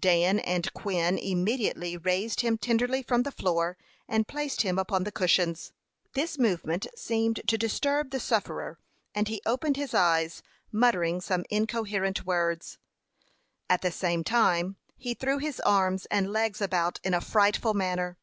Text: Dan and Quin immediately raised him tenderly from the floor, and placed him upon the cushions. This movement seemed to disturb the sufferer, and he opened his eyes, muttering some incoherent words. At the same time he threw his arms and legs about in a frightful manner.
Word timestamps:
Dan 0.00 0.40
and 0.40 0.74
Quin 0.74 1.16
immediately 1.16 1.96
raised 1.96 2.40
him 2.40 2.58
tenderly 2.58 3.04
from 3.04 3.22
the 3.22 3.30
floor, 3.30 3.78
and 4.08 4.26
placed 4.26 4.62
him 4.62 4.80
upon 4.80 5.04
the 5.04 5.12
cushions. 5.12 5.70
This 6.14 6.40
movement 6.40 6.88
seemed 6.96 7.40
to 7.46 7.56
disturb 7.56 8.10
the 8.10 8.18
sufferer, 8.18 8.80
and 9.14 9.28
he 9.28 9.40
opened 9.46 9.76
his 9.76 9.94
eyes, 9.94 10.42
muttering 10.72 11.20
some 11.20 11.44
incoherent 11.50 12.26
words. 12.26 12.78
At 13.70 13.82
the 13.82 13.92
same 13.92 14.24
time 14.24 14.76
he 14.96 15.14
threw 15.14 15.38
his 15.38 15.60
arms 15.60 16.06
and 16.06 16.32
legs 16.32 16.60
about 16.60 16.98
in 17.04 17.14
a 17.14 17.20
frightful 17.20 17.72
manner. 17.72 18.18